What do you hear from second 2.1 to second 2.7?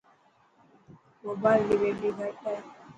گھٽ هي.